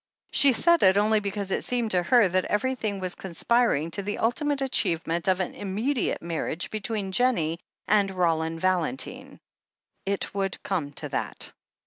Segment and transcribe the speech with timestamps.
[0.31, 4.01] She said it only because it seemed to her that every thing was conspiring to
[4.01, 9.37] the ultimate achievement of an immediate marriage between Jennie and Roland Val entine.
[10.07, 11.53] It would come to that.